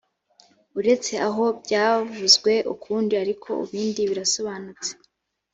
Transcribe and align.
uretse 0.79 1.13
aho 1.27 1.43
byavuzwe 1.63 2.53
ukundi 2.73 3.13
ariko 3.23 3.49
ibindi 3.67 4.01
birasobanutse 4.11 4.89